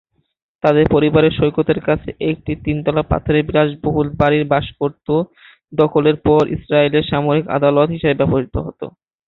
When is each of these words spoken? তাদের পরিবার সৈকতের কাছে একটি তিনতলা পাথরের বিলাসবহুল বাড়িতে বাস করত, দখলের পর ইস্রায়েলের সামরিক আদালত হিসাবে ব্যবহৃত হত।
তাদের 0.63 0.85
পরিবার 0.91 1.23
সৈকতের 1.31 1.79
কাছে 1.87 2.09
একটি 2.31 2.51
তিনতলা 2.65 3.03
পাথরের 3.11 3.45
বিলাসবহুল 3.47 4.07
বাড়িতে 4.19 4.45
বাস 4.53 4.65
করত, 4.79 5.07
দখলের 5.73 6.17
পর 6.25 6.41
ইস্রায়েলের 6.55 7.09
সামরিক 7.11 7.45
আদালত 7.57 7.87
হিসাবে 7.91 8.19
ব্যবহৃত 8.19 8.55
হত। 8.59 8.81